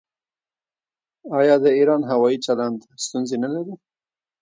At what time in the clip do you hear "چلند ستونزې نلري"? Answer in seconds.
2.45-3.73